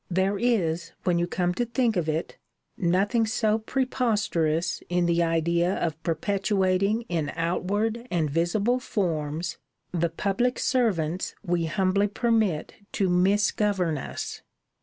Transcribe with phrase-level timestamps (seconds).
[0.09, 2.39] There is, when you come to think of it,
[2.75, 9.59] nothing so preposterous in the idea of perpetuating in outward and visible forms
[9.91, 14.41] the public servants we humbly permit to misgovern us.